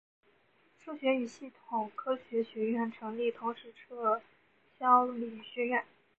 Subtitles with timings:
[0.83, 4.19] 数学与系统科学学院成立同时撤
[4.79, 5.85] 销理学院。